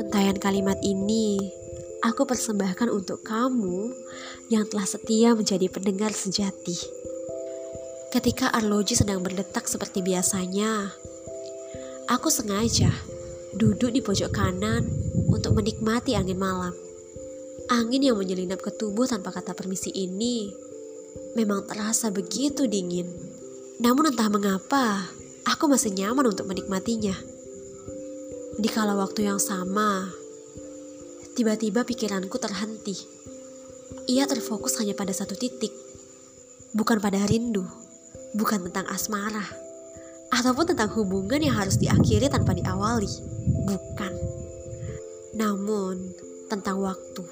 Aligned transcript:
Untayan 0.00 0.40
kalimat 0.40 0.80
ini 0.80 1.36
aku 2.00 2.24
persembahkan 2.24 2.88
untuk 2.88 3.20
kamu 3.20 3.92
yang 4.48 4.64
telah 4.64 4.88
setia 4.88 5.36
menjadi 5.36 5.68
pendengar 5.68 6.16
sejati. 6.16 6.80
Ketika 8.08 8.48
arloji 8.56 8.96
sedang 8.96 9.20
berdetak 9.20 9.68
seperti 9.68 10.00
biasanya, 10.00 10.88
aku 12.08 12.32
sengaja 12.32 12.88
duduk 13.52 13.92
di 13.92 14.00
pojok 14.00 14.32
kanan 14.32 14.88
untuk 15.28 15.52
menikmati 15.60 16.16
angin 16.16 16.40
malam. 16.40 16.72
Angin 17.68 18.00
yang 18.00 18.16
menyelinap 18.16 18.64
ke 18.64 18.72
tubuh 18.72 19.04
tanpa 19.04 19.28
kata 19.28 19.52
permisi 19.52 19.92
ini 19.92 20.48
memang 21.36 21.68
terasa 21.68 22.08
begitu 22.08 22.64
dingin. 22.64 23.08
Namun 23.82 24.14
entah 24.14 24.30
mengapa, 24.30 25.10
aku 25.46 25.64
masih 25.68 25.92
nyaman 25.92 26.32
untuk 26.32 26.48
menikmatinya. 26.48 27.14
Di 28.54 28.68
kala 28.70 28.94
waktu 28.94 29.26
yang 29.26 29.42
sama, 29.42 30.08
Tiba-tiba 31.34 31.82
pikiranku 31.82 32.38
terhenti. 32.38 32.94
Ia 34.06 34.22
terfokus 34.30 34.78
hanya 34.78 34.94
pada 34.94 35.10
satu 35.10 35.34
titik. 35.34 35.74
Bukan 36.70 37.02
pada 37.02 37.18
rindu, 37.26 37.66
bukan 38.38 38.70
tentang 38.70 38.86
asmara, 38.86 39.42
ataupun 40.30 40.70
tentang 40.70 40.94
hubungan 40.94 41.42
yang 41.42 41.58
harus 41.58 41.74
diakhiri 41.82 42.30
tanpa 42.30 42.54
diawali. 42.54 43.10
Bukan. 43.66 44.12
Namun, 45.34 46.14
tentang 46.46 46.78
waktu. 46.78 47.26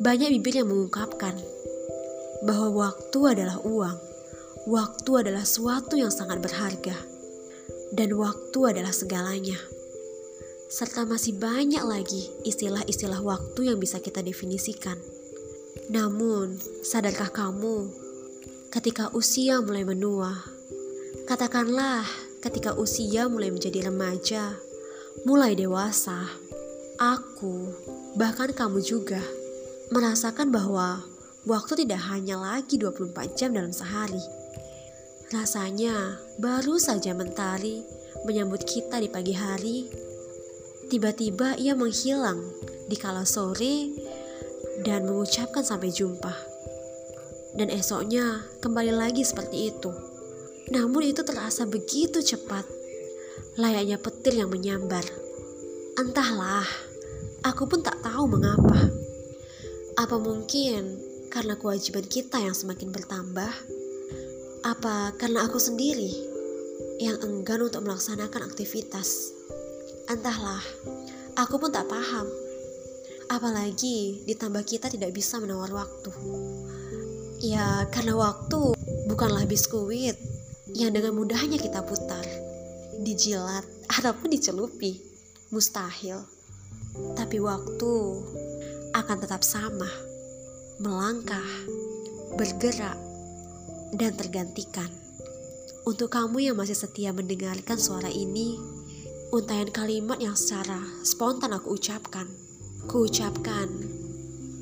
Banyak 0.00 0.32
bibir 0.40 0.64
yang 0.64 0.72
mengungkapkan 0.72 1.36
bahwa 2.48 2.88
waktu 2.88 3.18
adalah 3.28 3.60
uang. 3.60 4.00
Waktu 4.66 5.10
adalah 5.22 5.46
suatu 5.46 5.94
yang 5.94 6.10
sangat 6.10 6.42
berharga. 6.42 6.98
Dan 7.94 8.18
waktu 8.18 8.58
adalah 8.74 8.90
segalanya 8.90 9.56
serta 10.66 11.06
masih 11.06 11.38
banyak 11.38 11.82
lagi 11.86 12.26
istilah-istilah 12.42 13.22
waktu 13.22 13.70
yang 13.70 13.78
bisa 13.78 14.02
kita 14.02 14.18
definisikan. 14.18 14.98
Namun, 15.86 16.58
sadarkah 16.82 17.30
kamu, 17.30 17.86
ketika 18.74 19.14
usia 19.14 19.62
mulai 19.62 19.86
menua, 19.86 20.42
katakanlah 21.30 22.02
ketika 22.42 22.74
usia 22.74 23.30
mulai 23.30 23.54
menjadi 23.54 23.86
remaja, 23.86 24.58
mulai 25.22 25.54
dewasa, 25.54 26.26
aku, 26.98 27.70
bahkan 28.18 28.50
kamu 28.50 28.82
juga, 28.82 29.22
merasakan 29.94 30.50
bahwa 30.50 31.06
waktu 31.46 31.86
tidak 31.86 32.02
hanya 32.10 32.42
lagi 32.42 32.74
24 32.74 33.38
jam 33.38 33.54
dalam 33.54 33.70
sehari. 33.70 34.22
Rasanya 35.34 36.22
baru 36.38 36.78
saja 36.78 37.10
mentari 37.10 37.82
menyambut 38.22 38.62
kita 38.62 39.02
di 39.02 39.10
pagi 39.10 39.34
hari 39.34 40.06
Tiba-tiba 40.86 41.58
ia 41.58 41.74
menghilang 41.74 42.46
di 42.86 42.94
kala 42.94 43.26
sore 43.26 43.90
dan 44.86 45.02
mengucapkan 45.02 45.66
sampai 45.66 45.90
jumpa. 45.90 46.30
Dan 47.58 47.74
esoknya 47.74 48.46
kembali 48.62 48.94
lagi 48.94 49.26
seperti 49.26 49.74
itu. 49.74 49.90
Namun 50.70 51.10
itu 51.10 51.26
terasa 51.26 51.66
begitu 51.66 52.22
cepat, 52.22 52.62
layaknya 53.58 53.98
petir 53.98 54.38
yang 54.38 54.46
menyambar. 54.46 55.02
Entahlah, 55.98 56.70
aku 57.42 57.66
pun 57.66 57.82
tak 57.82 57.98
tahu 58.06 58.30
mengapa. 58.30 58.86
Apa 59.98 60.22
mungkin 60.22 61.02
karena 61.34 61.58
kewajiban 61.58 62.06
kita 62.06 62.38
yang 62.38 62.54
semakin 62.54 62.94
bertambah? 62.94 63.75
Apa 64.64 65.12
karena 65.20 65.44
aku 65.44 65.60
sendiri 65.60 66.12
yang 67.02 67.20
enggan 67.20 67.66
untuk 67.66 67.84
melaksanakan 67.84 68.48
aktivitas? 68.48 69.34
Entahlah, 70.06 70.62
aku 71.34 71.58
pun 71.58 71.74
tak 71.74 71.90
paham. 71.90 72.24
Apalagi 73.26 74.22
ditambah 74.24 74.62
kita 74.62 74.86
tidak 74.86 75.10
bisa 75.10 75.42
menawar 75.42 75.68
waktu. 75.74 76.14
Ya, 77.42 77.84
karena 77.92 78.16
waktu 78.16 78.78
bukanlah 79.10 79.44
biskuit 79.44 80.16
yang 80.72 80.94
dengan 80.94 81.12
mudahnya 81.12 81.58
kita 81.60 81.84
putar, 81.84 82.24
dijilat, 83.02 83.66
ataupun 83.98 84.32
dicelupi. 84.32 85.02
Mustahil. 85.50 86.26
Tapi 87.14 87.38
waktu 87.38 87.92
akan 88.96 89.16
tetap 89.20 89.44
sama, 89.44 89.86
melangkah, 90.80 91.44
bergerak, 92.34 92.96
dan 93.94 94.16
tergantikan. 94.18 94.88
Untuk 95.86 96.10
kamu 96.10 96.50
yang 96.50 96.56
masih 96.58 96.74
setia 96.74 97.14
mendengarkan 97.14 97.78
suara 97.78 98.10
ini, 98.10 98.58
Untayan 99.26 99.74
kalimat 99.74 100.22
yang 100.22 100.38
secara 100.38 100.78
spontan 101.02 101.50
aku 101.50 101.74
ucapkan. 101.74 102.30
Kuucapkan, 102.86 103.66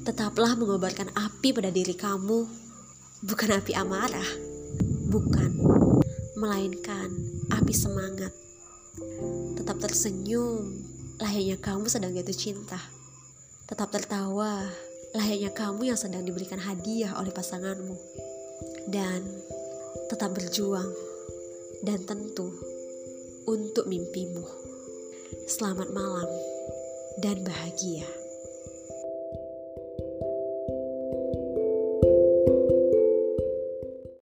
tetaplah 0.09 0.57
mengobarkan 0.57 1.13
api 1.13 1.53
pada 1.53 1.69
diri 1.69 1.93
kamu, 1.93 2.49
bukan 3.29 3.61
api 3.61 3.77
amarah, 3.77 4.31
bukan, 5.13 5.53
melainkan 6.41 7.13
api 7.53 7.77
semangat. 7.77 8.33
Tetap 9.61 9.77
tersenyum, 9.77 10.81
layaknya 11.21 11.61
kamu 11.61 11.85
sedang 11.85 12.17
jatuh 12.17 12.33
cinta. 12.33 12.81
Tetap 13.69 13.93
tertawa, 13.93 14.65
layaknya 15.13 15.53
kamu 15.53 15.93
yang 15.93 16.01
sedang 16.01 16.25
diberikan 16.25 16.57
hadiah 16.57 17.21
oleh 17.21 17.37
pasanganmu. 17.37 18.24
Dan 18.95 19.27
tetap 20.07 20.39
berjuang, 20.39 20.87
dan 21.83 21.99
tentu 22.07 22.47
untuk 23.43 23.91
mimpimu. 23.91 24.47
Selamat 25.51 25.91
malam 25.91 26.31
dan 27.19 27.43
bahagia. 27.43 28.24